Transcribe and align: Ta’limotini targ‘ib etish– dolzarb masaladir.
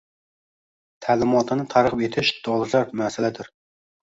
Ta’limotini 1.05 1.67
targ‘ib 1.75 2.03
etish– 2.09 2.35
dolzarb 2.49 2.99
masaladir. 3.03 3.53